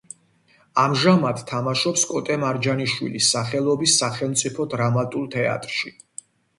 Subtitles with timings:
[0.83, 5.99] ამჟამად თამაშობს კოტე მარჯანიშვილის სახელობის სახელმწიფო დრამატულ თეატრში.